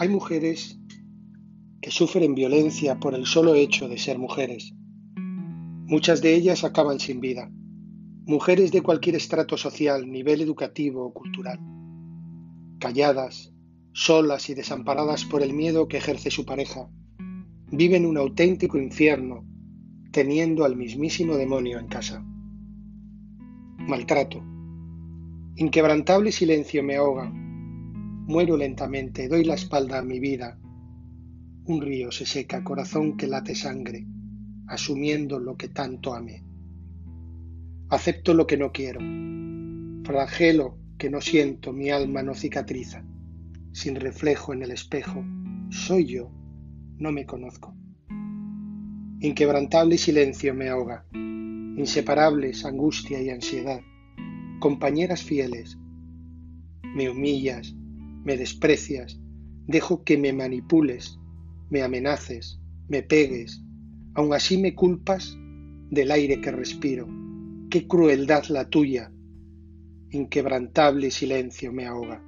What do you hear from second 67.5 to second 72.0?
Qué crueldad la tuya, inquebrantable silencio me